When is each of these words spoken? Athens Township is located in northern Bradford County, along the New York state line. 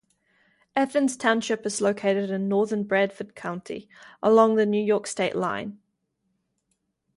Athens 0.75 1.15
Township 1.15 1.63
is 1.63 1.79
located 1.79 2.31
in 2.31 2.49
northern 2.49 2.83
Bradford 2.85 3.35
County, 3.35 3.87
along 4.23 4.55
the 4.55 4.65
New 4.65 4.83
York 4.83 5.05
state 5.05 5.35
line. 5.35 5.77